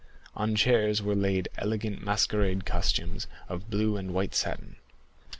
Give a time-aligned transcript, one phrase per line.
[0.35, 4.77] On chairs were laid elegant masquerade costumes of blue and white satin.